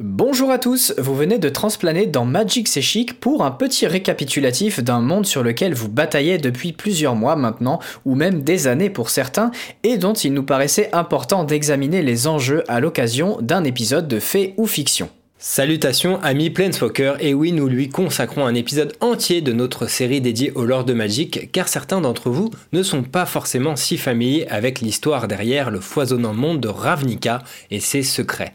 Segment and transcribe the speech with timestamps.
[0.00, 5.00] Bonjour à tous, vous venez de transplaner dans Magic C'est pour un petit récapitulatif d'un
[5.00, 9.50] monde sur lequel vous bataillez depuis plusieurs mois maintenant, ou même des années pour certains,
[9.82, 14.54] et dont il nous paraissait important d'examiner les enjeux à l'occasion d'un épisode de fait
[14.56, 15.10] ou fiction.
[15.40, 20.52] Salutations amis Planeswalker, et oui nous lui consacrons un épisode entier de notre série dédiée
[20.52, 24.80] au lore de Magic, car certains d'entre vous ne sont pas forcément si familiers avec
[24.80, 27.42] l'histoire derrière le foisonnant monde de Ravnica
[27.72, 28.52] et ses secrets.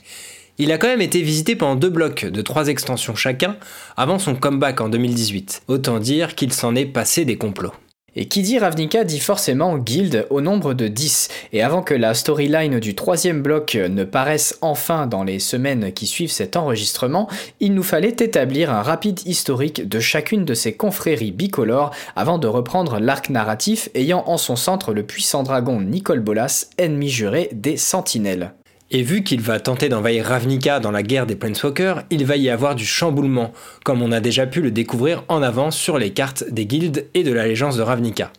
[0.59, 3.57] Il a quand même été visité pendant deux blocs de trois extensions chacun
[3.97, 5.63] avant son comeback en 2018.
[5.67, 7.73] Autant dire qu'il s'en est passé des complots.
[8.15, 11.29] Et qui dit Ravnica dit forcément guild au nombre de 10.
[11.53, 16.05] Et avant que la storyline du troisième bloc ne paraisse enfin dans les semaines qui
[16.05, 17.27] suivent cet enregistrement,
[17.59, 22.47] il nous fallait établir un rapide historique de chacune de ces confréries bicolores avant de
[22.47, 27.77] reprendre l'arc narratif ayant en son centre le puissant dragon Nicole Bolas, ennemi juré des
[27.77, 28.53] Sentinelles.
[28.95, 32.51] Et vu qu'il va tenter d'envahir Ravnica dans la guerre des Planeswalkers, il va y
[32.51, 33.51] avoir du chamboulement,
[33.83, 37.23] comme on a déjà pu le découvrir en avance sur les cartes des guildes et
[37.23, 38.31] de l'allégeance de Ravnica.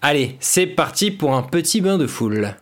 [0.00, 2.54] Allez, c'est parti pour un petit bain de foule.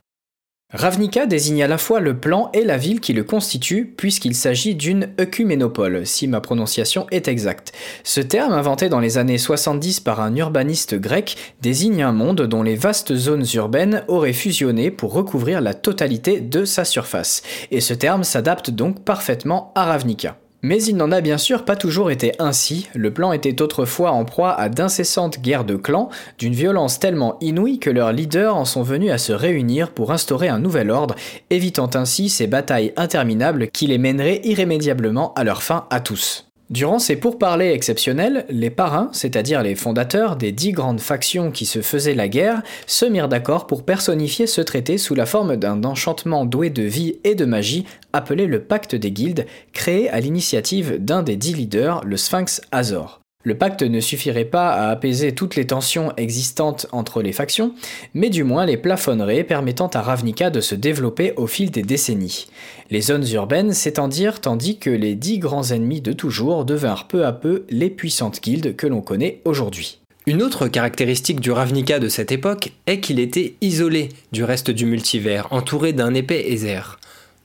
[0.73, 4.75] Ravnica désigne à la fois le plan et la ville qui le constituent, puisqu'il s'agit
[4.75, 7.73] d'une œcuménopole, si ma prononciation est exacte.
[8.03, 12.65] Ce terme, inventé dans les années 70 par un urbaniste grec, désigne un monde dont
[12.65, 17.43] les vastes zones urbaines auraient fusionné pour recouvrir la totalité de sa surface.
[17.71, 20.37] Et ce terme s'adapte donc parfaitement à Ravnica.
[20.67, 24.25] Mais il n'en a bien sûr pas toujours été ainsi, le plan était autrefois en
[24.25, 26.09] proie à d'incessantes guerres de clans,
[26.41, 30.49] d'une violence tellement inouïe que leurs leaders en sont venus à se réunir pour instaurer
[30.49, 31.15] un nouvel ordre,
[31.51, 36.49] évitant ainsi ces batailles interminables qui les mèneraient irrémédiablement à leur fin à tous.
[36.69, 41.81] Durant ces pourparlers exceptionnels, les parrains, c'est-à-dire les fondateurs des dix grandes factions qui se
[41.81, 46.45] faisaient la guerre, se mirent d'accord pour personnifier ce traité sous la forme d'un enchantement
[46.45, 51.23] doué de vie et de magie appelé le Pacte des Guildes, créé à l'initiative d'un
[51.23, 53.21] des dix leaders, le Sphinx Azor.
[53.47, 57.77] Le pacte ne suffirait pas à apaiser toutes les tensions existantes entre les factions,
[58.13, 62.49] mais du moins les plafonnerait, permettant à Ravnica de se développer au fil des décennies.
[62.91, 67.31] Les zones urbaines s'étendirent tandis que les dix grands ennemis de toujours devinrent peu à
[67.31, 70.01] peu les puissantes guildes que l'on connaît aujourd'hui.
[70.27, 74.87] Une autre caractéristique du Ravnica de cette époque est qu'il était isolé du reste du
[74.87, 76.99] multivers, entouré d'un épais Aether.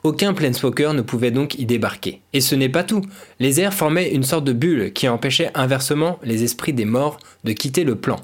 [0.04, 2.22] Aucun Planeswalker ne pouvait donc y débarquer.
[2.34, 3.02] Et ce n'est pas tout.
[3.40, 7.54] Les airs formaient une sorte de bulle qui empêchait inversement les esprits des morts de
[7.54, 8.20] quitter le plan.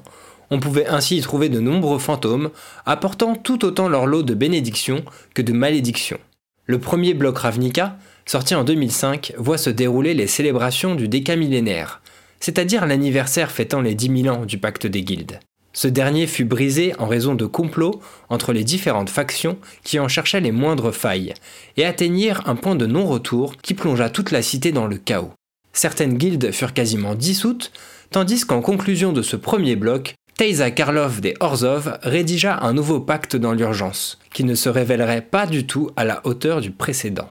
[0.50, 2.50] On pouvait ainsi y trouver de nombreux fantômes,
[2.84, 6.18] apportant tout autant leur lot de bénédictions que de malédictions.
[6.66, 7.96] Le premier bloc Ravnica,
[8.26, 12.02] sorti en 2005, voit se dérouler les célébrations du décamillénaire,
[12.40, 15.38] c'est-à-dire l'anniversaire fêtant les 10 000 ans du pacte des guildes.
[15.78, 18.00] Ce dernier fut brisé en raison de complots
[18.30, 21.34] entre les différentes factions qui en cherchaient les moindres failles,
[21.76, 25.30] et atteignirent un point de non-retour qui plongea toute la cité dans le chaos.
[25.72, 27.70] Certaines guildes furent quasiment dissoutes,
[28.10, 33.36] tandis qu'en conclusion de ce premier bloc, Teiza Karlov des Orzov rédigea un nouveau pacte
[33.36, 37.28] dans l'urgence, qui ne se révélerait pas du tout à la hauteur du précédent.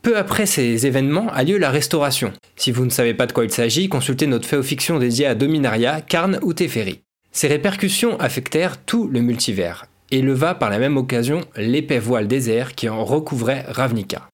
[0.00, 2.32] Peu après ces événements a lieu la restauration.
[2.56, 6.00] Si vous ne savez pas de quoi il s'agit, consultez notre féofiction dédiée à Dominaria,
[6.00, 7.02] Karn ou Teferi.
[7.34, 12.76] Ces répercussions affectèrent tout le multivers, et leva par la même occasion l'épais voile désert
[12.76, 14.28] qui en recouvrait Ravnica.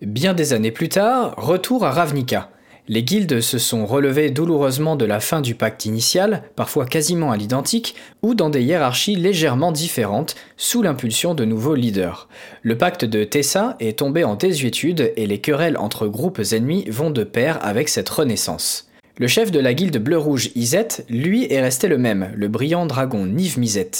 [0.00, 2.48] Bien des années plus tard, retour à Ravnica.
[2.88, 7.36] Les guildes se sont relevées douloureusement de la fin du pacte initial, parfois quasiment à
[7.36, 12.26] l'identique, ou dans des hiérarchies légèrement différentes, sous l'impulsion de nouveaux leaders.
[12.62, 17.10] Le pacte de Tessa est tombé en désuétude et les querelles entre groupes ennemis vont
[17.10, 18.88] de pair avec cette renaissance.
[19.18, 23.24] Le chef de la guilde bleu-rouge Izet, lui, est resté le même, le brillant dragon
[23.24, 23.90] Niv Mizet.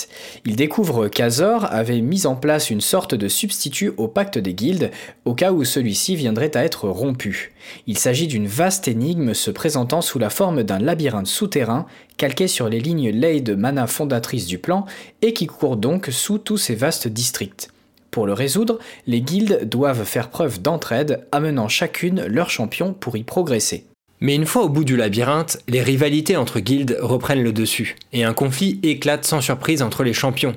[0.44, 4.91] Il découvre qu'Azor avait mis en place une sorte de substitut au pacte des guildes,
[5.25, 7.54] au cas où celui-ci viendrait à être rompu.
[7.87, 11.87] Il s'agit d'une vaste énigme se présentant sous la forme d'un labyrinthe souterrain,
[12.19, 14.84] calqué sur les lignes ley de mana fondatrices du plan,
[15.22, 17.71] et qui court donc sous tous ces vastes districts.
[18.10, 23.22] Pour le résoudre, les guildes doivent faire preuve d'entraide, amenant chacune leur champion pour y
[23.22, 23.86] progresser.
[24.21, 28.24] Mais une fois au bout du labyrinthe, les rivalités entre guildes reprennent le dessus, et
[28.24, 30.57] un conflit éclate sans surprise entre les champions.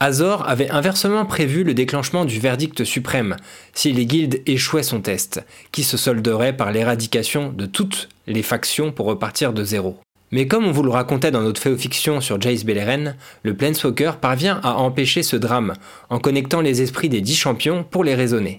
[0.00, 3.36] Azor avait inversement prévu le déclenchement du verdict suprême,
[3.74, 8.90] si les guildes échouaient son test, qui se solderait par l'éradication de toutes les factions
[8.90, 9.98] pour repartir de zéro.
[10.30, 13.14] Mais comme on vous le racontait dans notre féofiction sur Jace Beleren,
[13.44, 15.74] le Planeswalker parvient à empêcher ce drame,
[16.10, 18.58] en connectant les esprits des dix champions pour les raisonner.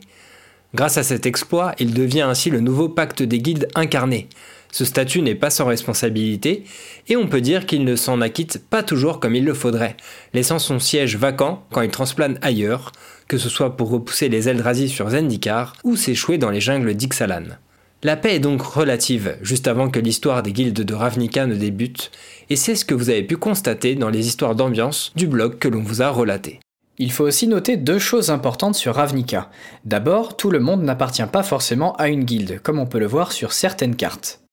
[0.76, 4.28] Grâce à cet exploit, il devient ainsi le nouveau pacte des guildes incarné.
[4.74, 6.66] Ce statut n'est pas sans responsabilité,
[7.08, 9.96] et on peut dire qu'il ne s'en acquitte pas toujours comme il le faudrait,
[10.34, 12.92] laissant son siège vacant quand il transplane ailleurs,
[13.30, 17.56] que ce soit pour repousser les Eldrazi sur Zendikar ou s'échouer dans les jungles d'Ixalan.
[18.04, 22.12] La paix est donc relative, juste avant que l'histoire des guildes de Ravnica ne débute,
[22.50, 25.70] et c'est ce que vous avez pu constater dans les histoires d'ambiance du blog que
[25.70, 26.60] l'on vous a relaté.
[26.98, 29.50] Il faut aussi noter deux choses importantes sur Ravnica.
[29.84, 33.34] D'abord, tout le monde n'appartient pas forcément à une guilde, comme on peut le voir
[33.34, 34.45] sur certaines cartes.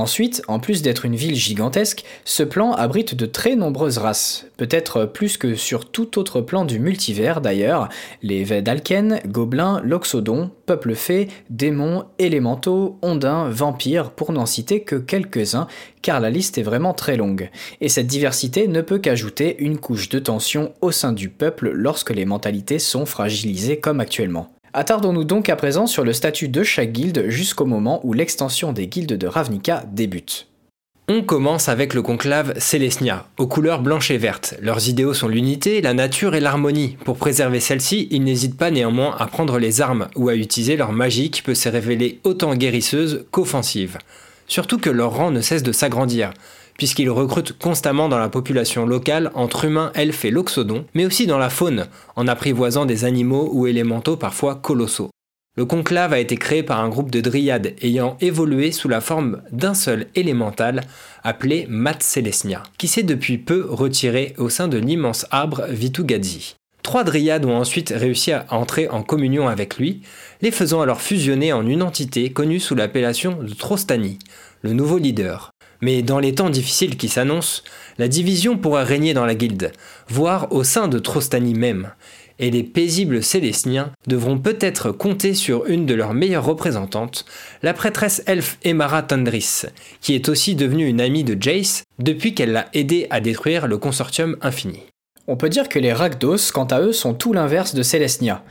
[0.00, 5.04] Ensuite, en plus d'être une ville gigantesque, ce plan abrite de très nombreuses races, peut-être
[5.04, 7.90] plus que sur tout autre plan du multivers d'ailleurs,
[8.22, 15.66] les Vedalken, Gobelins, Loxodons, Peuples Fées, Démons, Élémentaux, Ondins, Vampires, pour n'en citer que quelques-uns,
[16.00, 17.50] car la liste est vraiment très longue.
[17.82, 22.08] Et cette diversité ne peut qu'ajouter une couche de tension au sein du peuple lorsque
[22.08, 24.48] les mentalités sont fragilisées comme actuellement.
[24.72, 28.86] Attardons-nous donc à présent sur le statut de chaque guilde jusqu'au moment où l'extension des
[28.86, 30.46] guildes de Ravnica débute.
[31.08, 34.54] On commence avec le conclave Célestia, aux couleurs blanches et vertes.
[34.62, 36.96] Leurs idéaux sont l'unité, la nature et l'harmonie.
[37.04, 40.92] Pour préserver celle-ci, ils n'hésitent pas néanmoins à prendre les armes ou à utiliser leur
[40.92, 43.98] magie qui peut se révéler autant guérisseuse qu'offensive.
[44.46, 46.32] Surtout que leur rang ne cesse de s'agrandir
[46.80, 51.36] puisqu'ils recrutent constamment dans la population locale entre humains, elfes et loxodons, mais aussi dans
[51.36, 51.84] la faune,
[52.16, 55.10] en apprivoisant des animaux ou élémentaux parfois colossaux.
[55.58, 59.42] Le conclave a été créé par un groupe de dryades ayant évolué sous la forme
[59.52, 60.84] d'un seul élémental
[61.22, 66.54] appelé Mat Celestia, qui s'est depuis peu retiré au sein de l'immense arbre Vitugadzi.
[66.82, 70.00] Trois dryades ont ensuite réussi à entrer en communion avec lui,
[70.40, 74.18] les faisant alors fusionner en une entité connue sous l'appellation de Trostani,
[74.62, 75.50] le nouveau leader.
[75.80, 77.62] Mais dans les temps difficiles qui s'annoncent,
[77.98, 79.72] la division pourrait régner dans la guilde,
[80.08, 81.90] voire au sein de Trostani même,
[82.40, 87.26] et les paisibles Célestiens devront peut-être compter sur une de leurs meilleures représentantes,
[87.62, 89.62] la prêtresse elfe Emara Tandris,
[90.00, 93.78] qui est aussi devenue une amie de Jace depuis qu'elle l'a aidé à détruire le
[93.78, 94.80] consortium infini.
[95.26, 98.42] On peut dire que les Rakdos, quant à eux, sont tout l'inverse de Célestia.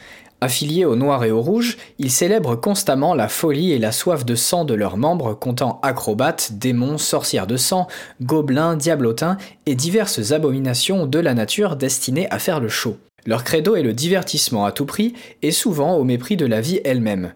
[0.42, 4.36] Affiliés au noir et au rouge, ils célèbrent constamment la folie et la soif de
[4.36, 7.88] sang de leurs membres, comptant acrobates, démons, sorcières de sang,
[8.22, 12.98] gobelins, diablotins et diverses abominations de la nature destinées à faire le show.
[13.26, 16.80] Leur credo est le divertissement à tout prix et souvent au mépris de la vie
[16.86, 17.34] elle-même.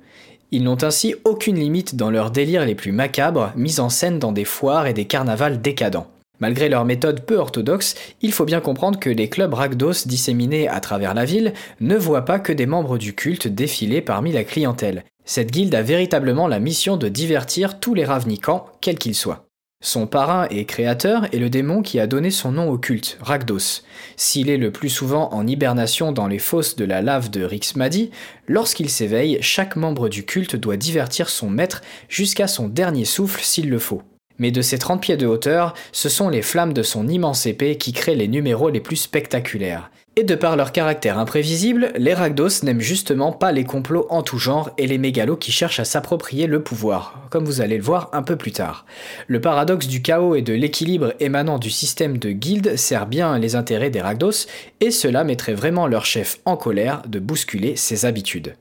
[0.51, 4.31] Ils n'ont ainsi aucune limite dans leurs délires les plus macabres, mis en scène dans
[4.31, 6.07] des foires et des carnavals décadents.
[6.43, 10.81] Malgré leur méthode peu orthodoxe, il faut bien comprendre que les clubs ragdos disséminés à
[10.81, 15.05] travers la ville ne voient pas que des membres du culte défiler parmi la clientèle.
[15.23, 19.45] Cette guilde a véritablement la mission de divertir tous les ravnicans, quels qu'ils soient.
[19.79, 23.83] Son parrain et créateur est le démon qui a donné son nom au culte, Ragdos.
[24.17, 28.11] S'il est le plus souvent en hibernation dans les fosses de la lave de Rixmadi,
[28.49, 31.79] lorsqu'il s'éveille, chaque membre du culte doit divertir son maître
[32.09, 34.01] jusqu'à son dernier souffle s'il le faut.
[34.39, 37.77] Mais de ses 30 pieds de hauteur, ce sont les flammes de son immense épée
[37.77, 39.89] qui créent les numéros les plus spectaculaires.
[40.15, 44.37] Et de par leur caractère imprévisible, les Ragdos n'aiment justement pas les complots en tout
[44.37, 48.09] genre et les mégalos qui cherchent à s'approprier le pouvoir, comme vous allez le voir
[48.13, 48.85] un peu plus tard.
[49.25, 53.55] Le paradoxe du chaos et de l'équilibre émanant du système de guildes sert bien les
[53.55, 54.45] intérêts des Ragdos,
[54.81, 58.53] et cela mettrait vraiment leur chef en colère de bousculer ses habitudes.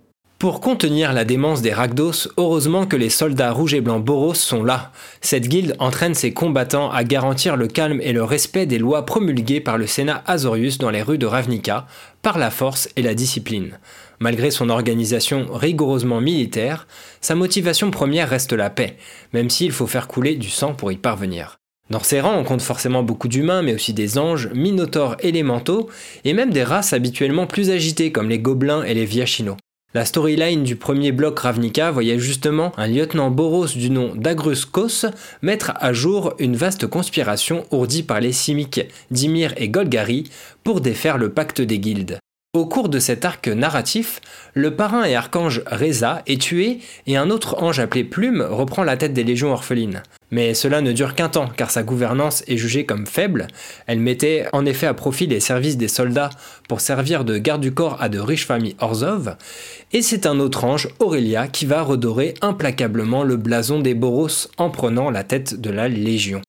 [0.43, 4.65] Pour contenir la démence des Ragdos, heureusement que les soldats rouges et blancs Boros sont
[4.65, 4.91] là.
[5.21, 9.61] Cette guilde entraîne ses combattants à garantir le calme et le respect des lois promulguées
[9.61, 11.87] par le Sénat Azorius dans les rues de Ravnica,
[12.23, 13.79] par la force et la discipline.
[14.19, 16.89] Malgré son organisation rigoureusement militaire,
[17.21, 18.97] sa motivation première reste la paix,
[19.33, 21.59] même s'il faut faire couler du sang pour y parvenir.
[21.89, 25.89] Dans ses rangs, on compte forcément beaucoup d'humains, mais aussi des anges, minotaures élémentaux,
[26.25, 29.57] et même des races habituellement plus agitées comme les gobelins et les viachinos.
[29.95, 35.05] La storyline du premier bloc Ravnica voyait justement un lieutenant Boros du nom d'Agrus Kos
[35.43, 40.31] mettre à jour une vaste conspiration ourdie par les Simiques, Dimir et Golgari
[40.65, 42.19] pour défaire le pacte des guildes.
[42.55, 44.23] Au cours de cet arc narratif,
[44.55, 48.97] le parrain et archange Reza est tué et un autre ange appelé Plume reprend la
[48.97, 50.03] tête des légions orphelines.
[50.33, 53.47] Mais cela ne dure qu'un temps car sa gouvernance est jugée comme faible.
[53.87, 56.31] Elle mettait en effet à profit les services des soldats
[56.69, 59.37] pour servir de garde du corps à de riches familles Orzov.
[59.93, 64.71] Et c'est un autre ange, Aurélia, qui va redorer implacablement le blason des Boros en
[64.71, 66.41] prenant la tête de la légion.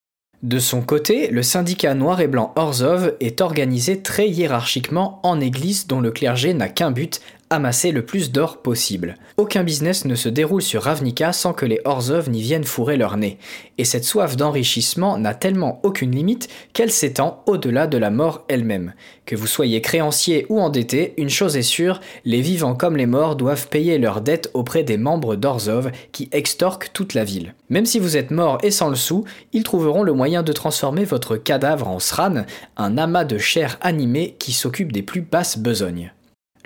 [0.43, 5.87] De son côté, le syndicat noir et blanc Orzov est organisé très hiérarchiquement en église
[5.87, 7.21] dont le clergé n'a qu'un but,
[7.53, 9.15] amasser le plus d'or possible.
[9.37, 13.17] Aucun business ne se déroule sur Ravnica sans que les Orzov n'y viennent fourrer leur
[13.17, 13.37] nez.
[13.77, 18.93] Et cette soif d'enrichissement n'a tellement aucune limite qu'elle s'étend au-delà de la mort elle-même.
[19.25, 23.35] Que vous soyez créancier ou endetté, une chose est sûre, les vivants comme les morts
[23.35, 27.55] doivent payer leurs dettes auprès des membres d'Orzov qui extorquent toute la ville.
[27.69, 31.05] Même si vous êtes mort et sans le sou, ils trouveront le moyen de transformer
[31.05, 32.45] votre cadavre en sran,
[32.77, 36.11] un amas de chair animée qui s'occupe des plus basses besognes.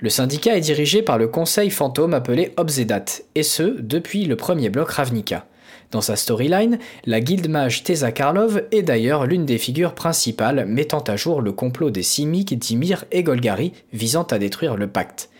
[0.00, 4.70] Le syndicat est dirigé par le conseil fantôme appelé Obzedat, et ce, depuis le premier
[4.70, 5.44] bloc Ravnica.
[5.90, 11.00] Dans sa storyline, la guilde mage Teza Karlov est d'ailleurs l'une des figures principales mettant
[11.00, 15.30] à jour le complot des Simic, Dimir et Golgari visant à détruire le pacte.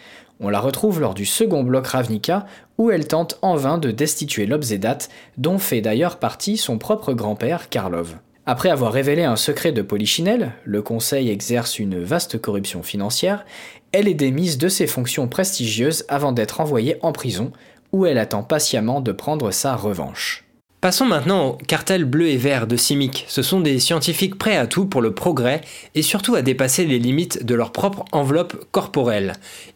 [0.40, 2.44] On la retrouve lors du second bloc Ravnica,
[2.78, 4.98] où elle tente en vain de destituer l'Obzedat,
[5.36, 8.16] dont fait d'ailleurs partie son propre grand-père Karlov.
[8.50, 13.44] Après avoir révélé un secret de Polichinelle, le Conseil exerce une vaste corruption financière,
[13.92, 17.52] elle est démise de ses fonctions prestigieuses avant d'être envoyée en prison,
[17.92, 20.44] où elle attend patiemment de prendre sa revanche.
[20.80, 23.24] Passons maintenant au cartel bleu et vert de Simic.
[23.26, 25.60] Ce sont des scientifiques prêts à tout pour le progrès
[25.96, 29.32] et surtout à dépasser les limites de leur propre enveloppe corporelle.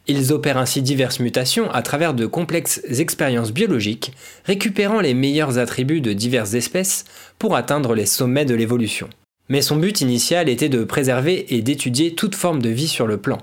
[0.06, 4.12] Ils opèrent ainsi diverses mutations à travers de complexes expériences biologiques,
[4.44, 7.04] récupérant les meilleurs attributs de diverses espèces
[7.36, 9.08] pour atteindre les sommets de l'évolution.
[9.48, 13.16] Mais son but initial était de préserver et d'étudier toute forme de vie sur le
[13.16, 13.38] plan.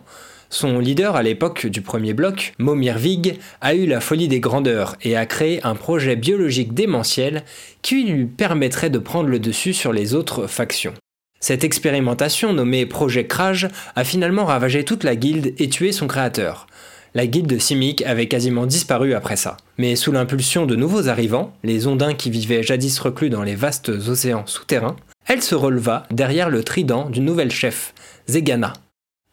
[0.51, 4.96] Son leader à l'époque du premier bloc, Momir Vig, a eu la folie des grandeurs
[5.03, 7.44] et a créé un projet biologique démentiel
[7.84, 10.96] qui lui permettrait de prendre le dessus sur les autres factions.
[11.39, 16.65] Cette expérimentation nommée Projet Kraj a finalement ravagé toute la guilde et tué son créateur.
[17.13, 19.58] La guilde de Simic avait quasiment disparu après ça.
[19.77, 23.89] Mais sous l'impulsion de nouveaux arrivants, les ondins qui vivaient jadis reclus dans les vastes
[23.89, 24.96] océans souterrains,
[25.27, 27.94] elle se releva derrière le trident du nouvel chef,
[28.27, 28.74] Zegana.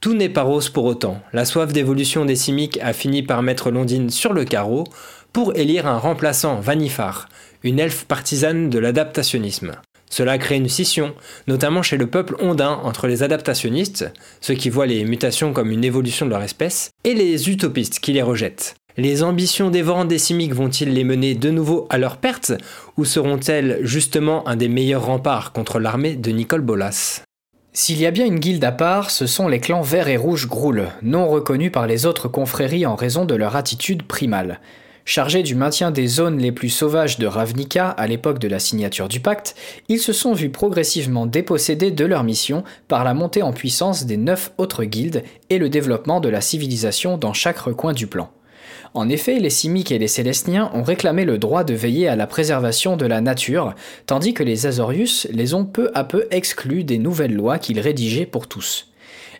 [0.07, 1.21] Tout n'est pas rose pour autant.
[1.33, 4.85] La soif d'évolution des Simiques a fini par mettre Londine sur le carreau
[5.33, 7.29] pour élire un remplaçant, Vanifar,
[7.65, 9.73] une elfe partisane de l'adaptationnisme.
[10.09, 11.13] Cela crée une scission,
[11.49, 14.09] notamment chez le peuple ondin entre les adaptationnistes,
[14.41, 18.13] ceux qui voient les mutations comme une évolution de leur espèce, et les utopistes qui
[18.13, 18.77] les rejettent.
[18.97, 22.53] Les ambitions dévorantes des Simiques vont-ils les mener de nouveau à leur perte,
[22.97, 27.26] ou seront-elles justement un des meilleurs remparts contre l'armée de Nicole Bolas?
[27.79, 30.49] S'il y a bien une guilde à part, ce sont les clans vert et rouge
[30.49, 34.61] Groul, non reconnus par les autres confréries en raison de leur attitude primale.
[35.05, 39.09] Chargés du maintien des zones les plus sauvages de Ravnica à l'époque de la signature
[39.09, 39.57] du pacte,
[39.91, 44.17] ils se sont vus progressivement dépossédés de leur mission par la montée en puissance des
[44.17, 48.31] neuf autres guildes et le développement de la civilisation dans chaque recoin du plan.
[48.95, 52.27] En effet, les Simiques et les Célestiens ont réclamé le droit de veiller à la
[52.27, 53.75] préservation de la nature,
[54.07, 58.27] tandis que les Azorius les ont peu à peu exclus des nouvelles lois qu'ils rédigeaient
[58.27, 58.89] pour tous.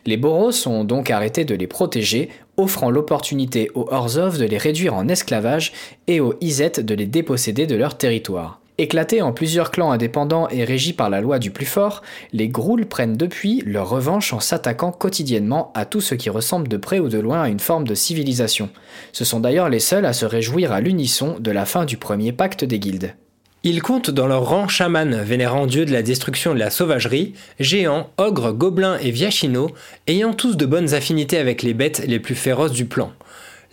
[0.05, 4.93] Les Boros ont donc arrêté de les protéger, offrant l'opportunité aux Orzov de les réduire
[4.93, 5.73] en esclavage
[6.07, 8.61] et aux Izet de les déposséder de leur territoire.
[8.79, 12.85] Éclatés en plusieurs clans indépendants et régis par la loi du plus fort, les Grouls
[12.85, 17.09] prennent depuis leur revanche en s'attaquant quotidiennement à tout ce qui ressemble de près ou
[17.09, 18.69] de loin à une forme de civilisation.
[19.13, 22.31] Ce sont d'ailleurs les seuls à se réjouir à l'unisson de la fin du premier
[22.33, 23.15] pacte des guildes.
[23.63, 28.11] Ils comptent dans leur rang chaman, vénérant dieu de la destruction de la sauvagerie, géants,
[28.17, 29.71] ogres, gobelins et viachino,
[30.05, 33.11] ayant tous de bonnes affinités avec les bêtes les plus féroces du plan.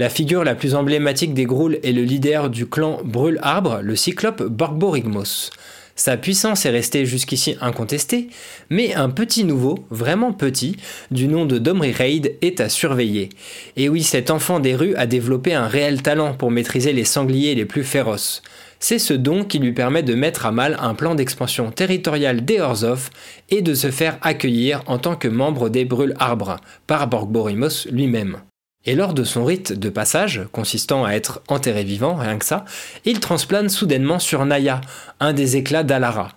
[0.00, 4.42] La figure la plus emblématique des Grouls est le leader du clan Brûle-Arbre, le cyclope
[4.42, 5.50] Borgborigmos.
[5.94, 8.26] Sa puissance est restée jusqu'ici incontestée,
[8.70, 10.76] mais un petit nouveau, vraiment petit,
[11.12, 13.28] du nom de Domri Raid est à surveiller.
[13.76, 17.54] Et oui, cet enfant des rues a développé un réel talent pour maîtriser les sangliers
[17.54, 18.42] les plus féroces.
[18.80, 22.58] C'est ce don qui lui permet de mettre à mal un plan d'expansion territoriale des
[22.58, 23.10] Orzov
[23.50, 26.56] et de se faire accueillir en tant que membre des Brûle-Arbres
[26.88, 28.38] par Borgborimos lui-même.
[28.86, 32.64] Et lors de son rite de passage, consistant à être enterré vivant, rien que ça,
[33.04, 34.82] il transplane soudainement sur Naya,
[35.20, 36.32] un des éclats d'Alara.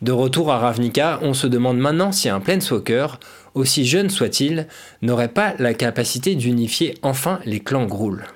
[0.00, 3.18] De retour à Ravnica, on se demande maintenant si un Planeswalker,
[3.54, 4.68] aussi jeune soit-il,
[5.02, 8.26] n'aurait pas la capacité d'unifier enfin les clans Groul.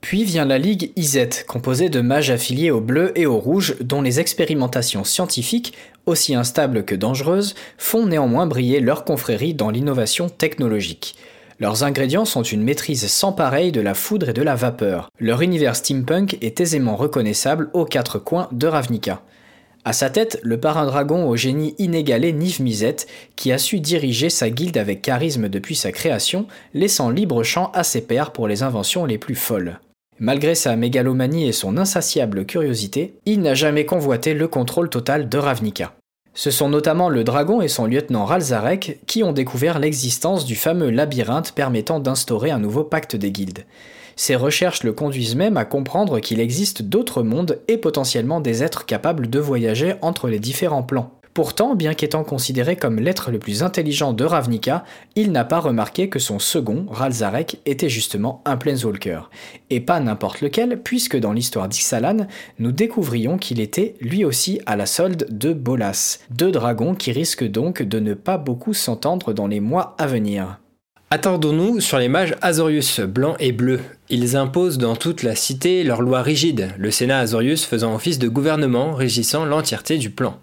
[0.00, 4.00] Puis vient la Ligue Izet, composée de mages affiliés au bleu et au rouge, dont
[4.00, 5.74] les expérimentations scientifiques,
[6.06, 11.16] aussi instables que dangereuses, font néanmoins briller leur confrérie dans l'innovation technologique.
[11.60, 15.08] Leurs ingrédients sont une maîtrise sans pareille de la foudre et de la vapeur.
[15.20, 19.22] Leur univers steampunk est aisément reconnaissable aux quatre coins de Ravnica.
[19.86, 22.96] À sa tête, le parrain dragon au génie inégalé Niv Mizzet,
[23.36, 27.84] qui a su diriger sa guilde avec charisme depuis sa création, laissant libre champ à
[27.84, 29.78] ses pairs pour les inventions les plus folles.
[30.18, 35.38] Malgré sa mégalomanie et son insatiable curiosité, il n'a jamais convoité le contrôle total de
[35.38, 35.94] Ravnica.
[36.34, 40.90] Ce sont notamment le dragon et son lieutenant Ralzarek qui ont découvert l'existence du fameux
[40.90, 43.64] labyrinthe permettant d'instaurer un nouveau pacte des guildes.
[44.16, 48.84] Ces recherches le conduisent même à comprendre qu'il existe d'autres mondes et potentiellement des êtres
[48.84, 51.12] capables de voyager entre les différents plans.
[51.34, 54.84] Pourtant, bien qu'étant considéré comme l'être le plus intelligent de Ravnica,
[55.16, 59.22] il n'a pas remarqué que son second, Ralzarek, était justement un Planeswalker.
[59.68, 62.28] Et pas n'importe lequel, puisque dans l'histoire d'Ixalan,
[62.60, 67.50] nous découvrions qu'il était lui aussi à la solde de Bolas, deux dragons qui risquent
[67.50, 70.60] donc de ne pas beaucoup s'entendre dans les mois à venir.
[71.10, 73.80] Attendons-nous sur les mages Azorius, blancs et bleus.
[74.08, 78.28] Ils imposent dans toute la cité leurs lois rigides, le Sénat Azorius faisant office de
[78.28, 80.38] gouvernement régissant l'entièreté du plan.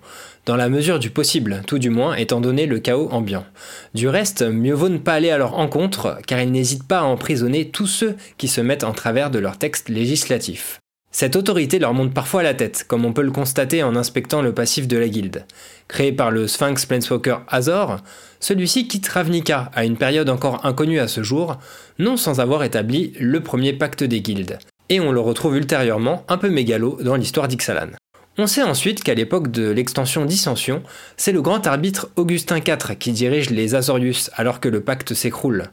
[0.46, 3.46] Dans la mesure du possible, tout du moins étant donné le chaos ambiant.
[3.94, 7.04] Du reste, mieux vaut ne pas aller à leur encontre, car ils n'hésitent pas à
[7.04, 10.80] emprisonner tous ceux qui se mettent en travers de leurs textes législatifs.
[11.12, 14.42] Cette autorité leur monte parfois à la tête, comme on peut le constater en inspectant
[14.42, 15.46] le passif de la guilde.
[15.88, 17.98] Créé par le Sphinx Planeswalker Azor,
[18.40, 21.60] celui-ci quitte Ravnica à une période encore inconnue à ce jour,
[22.00, 24.58] non sans avoir établi le premier pacte des guildes.
[24.90, 27.92] Et on le retrouve ultérieurement un peu mégalo dans l'histoire d'Ixalan.
[28.38, 30.84] On sait ensuite qu'à l'époque de l'extension Dissension,
[31.18, 35.66] c'est le grand arbitre Augustin IV qui dirige les Azorius alors que le pacte s'écroule,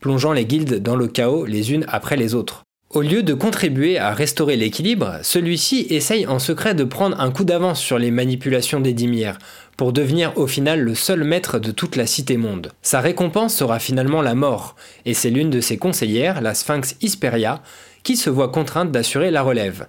[0.00, 2.62] plongeant les guildes dans le chaos les unes après les autres.
[2.88, 7.44] Au lieu de contribuer à restaurer l'équilibre, celui-ci essaye en secret de prendre un coup
[7.44, 9.38] d'avance sur les manipulations des Dimières,
[9.76, 12.72] pour devenir au final le seul maître de toute la cité-monde.
[12.80, 17.60] Sa récompense sera finalement la mort, et c'est l'une de ses conseillères, la Sphinx Hisperia,
[18.04, 19.86] qui se voit contrainte d'assurer la relève.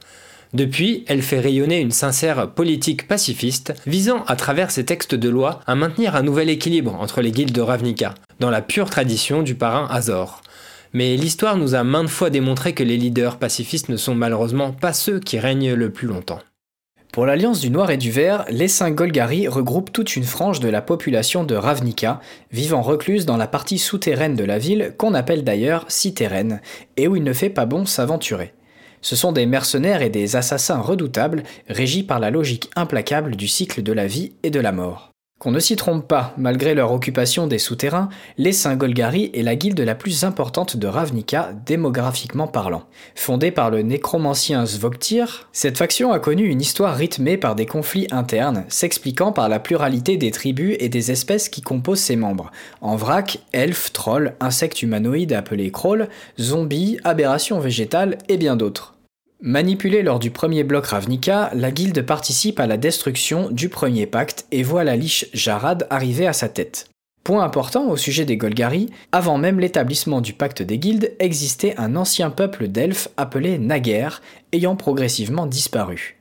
[0.53, 5.59] Depuis, elle fait rayonner une sincère politique pacifiste, visant à travers ses textes de loi
[5.67, 9.55] à maintenir un nouvel équilibre entre les guildes de Ravnica, dans la pure tradition du
[9.55, 10.41] parrain Azor.
[10.93, 14.93] Mais l'histoire nous a maintes fois démontré que les leaders pacifistes ne sont malheureusement pas
[14.93, 16.39] ceux qui règnent le plus longtemps.
[17.11, 20.69] Pour l'Alliance du Noir et du Vert, les cinq Golgari regroupent toute une frange de
[20.69, 25.43] la population de Ravnica, vivant recluse dans la partie souterraine de la ville qu'on appelle
[25.43, 26.61] d'ailleurs Citerraine,
[26.95, 28.53] et où il ne fait pas bon s'aventurer.
[29.01, 33.83] Ce sont des mercenaires et des assassins redoutables, régis par la logique implacable du cycle
[33.83, 35.06] de la vie et de la mort.
[35.39, 39.79] Qu'on ne s'y trompe pas, malgré leur occupation des souterrains, les Saint-Golgari est la guilde
[39.79, 42.85] la plus importante de Ravnica, démographiquement parlant.
[43.13, 48.07] Fondée par le nécromancien Svoktir, cette faction a connu une histoire rythmée par des conflits
[48.09, 52.51] internes, s'expliquant par la pluralité des tribus et des espèces qui composent ses membres.
[52.81, 58.96] En vrac, elfes, trolls, insectes humanoïdes appelés krolls, zombies, aberrations végétales et bien d'autres.
[59.39, 64.47] Manipulée lors du premier bloc Ravnica, la guilde participe à la destruction du premier pacte
[64.51, 66.89] et voit la liche Jarad arriver à sa tête.
[67.23, 71.95] Point important au sujet des Golgari, avant même l'établissement du pacte des guildes, existait un
[71.95, 74.23] ancien peuple d'elfes appelé Naguère,
[74.53, 76.17] ayant progressivement disparu.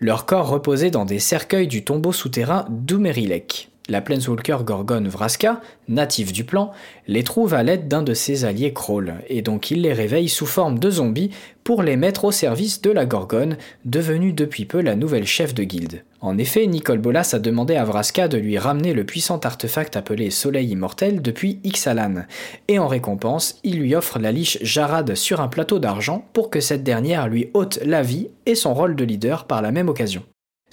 [0.00, 3.68] Leur corps reposait dans des cercueils du tombeau souterrain d'Umerilek.
[3.86, 6.72] La Planeswalker Gorgon Vraska, native du plan,
[7.06, 10.46] les trouve à l'aide d'un de ses alliés Kroll, et donc il les réveille sous
[10.46, 11.32] forme de zombies
[11.64, 15.64] pour les mettre au service de la Gorgone, devenue depuis peu la nouvelle chef de
[15.64, 16.02] guilde.
[16.22, 20.30] En effet, Nicole Bolas a demandé à Vraska de lui ramener le puissant artefact appelé
[20.30, 22.24] Soleil Immortel depuis Ixalan,
[22.68, 26.60] et en récompense, il lui offre la liche Jarad sur un plateau d'argent pour que
[26.60, 30.22] cette dernière lui ôte la vie et son rôle de leader par la même occasion.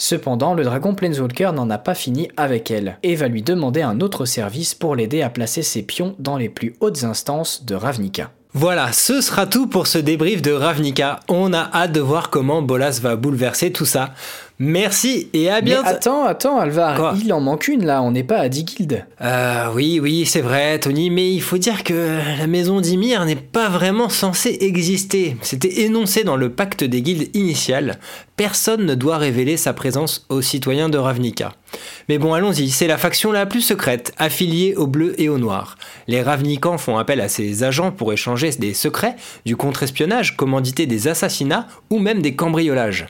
[0.03, 3.99] Cependant, le dragon Planeswalker n'en a pas fini avec elle, et va lui demander un
[3.99, 8.31] autre service pour l'aider à placer ses pions dans les plus hautes instances de Ravnica.
[8.53, 11.19] Voilà, ce sera tout pour ce débrief de Ravnica.
[11.29, 14.15] On a hâte de voir comment Bolas va bouleverser tout ça.
[14.63, 15.88] Merci et à bientôt.
[15.88, 19.06] Attends, attends, Alvar, il en manque une là, on n'est pas à 10 guildes.
[19.19, 23.36] Euh, oui, oui, c'est vrai, Tony, mais il faut dire que la maison d'Ymir n'est
[23.36, 25.36] pas vraiment censée exister.
[25.41, 27.97] C'était énoncé dans le pacte des guildes initial.
[28.38, 31.54] Personne ne doit révéler sa présence aux citoyens de Ravnica.
[32.08, 35.76] Mais bon, allons-y, c'est la faction la plus secrète, affiliée aux bleus et aux noirs.
[36.08, 41.08] Les Ravnicans font appel à ces agents pour échanger des secrets, du contre-espionnage, commanditer des
[41.08, 43.08] assassinats ou même des cambriolages.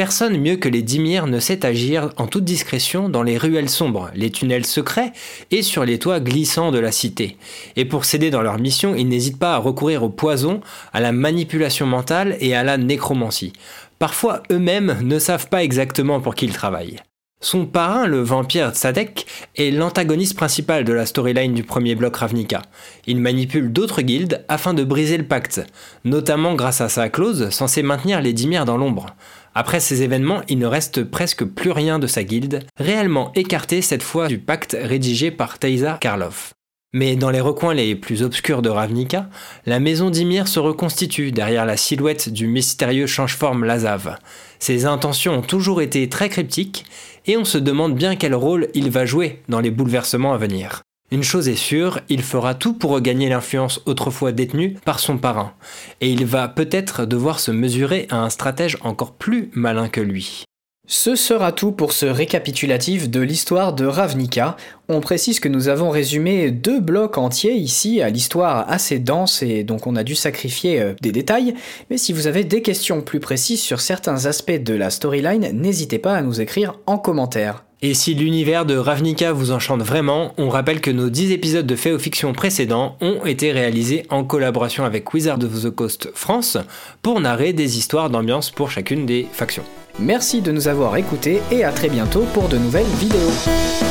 [0.00, 4.10] Personne mieux que les Dimir ne sait agir en toute discrétion dans les ruelles sombres,
[4.14, 5.12] les tunnels secrets
[5.50, 7.36] et sur les toits glissants de la cité.
[7.76, 10.62] Et pour s'aider dans leur mission, ils n'hésitent pas à recourir au poison,
[10.94, 13.52] à la manipulation mentale et à la nécromancie.
[13.98, 16.96] Parfois eux-mêmes ne savent pas exactement pour qui ils travaillent.
[17.42, 19.24] Son parrain, le vampire Tzadek,
[19.56, 22.60] est l'antagoniste principal de la storyline du premier bloc Ravnica.
[23.06, 25.62] Il manipule d'autres guildes afin de briser le pacte,
[26.04, 29.14] notamment grâce à sa clause censée maintenir les Dimir dans l'ombre.
[29.54, 34.02] Après ces événements, il ne reste presque plus rien de sa guilde, réellement écarté cette
[34.02, 36.52] fois du pacte rédigé par Taisa Karlov.
[36.92, 39.30] Mais dans les recoins les plus obscurs de Ravnica,
[39.64, 44.16] la maison d'Ymir se reconstitue derrière la silhouette du mystérieux change-forme Lazav.
[44.58, 46.84] Ses intentions ont toujours été très cryptiques,
[47.26, 50.82] et on se demande bien quel rôle il va jouer dans les bouleversements à venir.
[51.12, 55.54] Une chose est sûre, il fera tout pour regagner l'influence autrefois détenue par son parrain,
[56.00, 60.44] et il va peut-être devoir se mesurer à un stratège encore plus malin que lui.
[60.92, 64.56] Ce sera tout pour ce récapitulatif de l'histoire de Ravnica.
[64.88, 69.62] On précise que nous avons résumé deux blocs entiers ici à l'histoire assez dense et
[69.62, 71.54] donc on a dû sacrifier euh, des détails.
[71.90, 76.00] Mais si vous avez des questions plus précises sur certains aspects de la storyline, n'hésitez
[76.00, 77.62] pas à nous écrire en commentaire.
[77.82, 81.76] Et si l'univers de Ravnica vous enchante vraiment, on rappelle que nos 10 épisodes de
[81.76, 86.58] Fait Fiction précédents ont été réalisés en collaboration avec Wizard of the Coast France
[87.00, 89.64] pour narrer des histoires d'ambiance pour chacune des factions.
[89.98, 93.89] Merci de nous avoir écoutés et à très bientôt pour de nouvelles vidéos.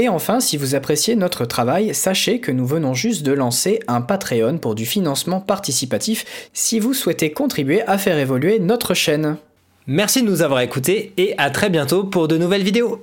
[0.00, 4.00] Et enfin, si vous appréciez notre travail, sachez que nous venons juste de lancer un
[4.00, 9.36] Patreon pour du financement participatif si vous souhaitez contribuer à faire évoluer notre chaîne.
[9.88, 13.02] Merci de nous avoir écoutés et à très bientôt pour de nouvelles vidéos